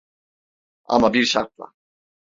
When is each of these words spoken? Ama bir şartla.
Ama 0.85 1.13
bir 1.13 1.23
şartla. 1.25 1.73